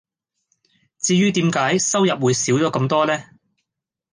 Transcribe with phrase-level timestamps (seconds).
[0.99, 3.23] 至於點解收入會少咗咁多呢?